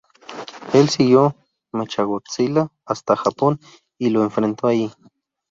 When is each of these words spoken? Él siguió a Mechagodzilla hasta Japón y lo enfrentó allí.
Él 0.73 0.89
siguió 0.89 1.25
a 1.71 1.77
Mechagodzilla 1.77 2.71
hasta 2.85 3.15
Japón 3.15 3.59
y 3.99 4.09
lo 4.09 4.23
enfrentó 4.23 4.65
allí. 4.65 4.91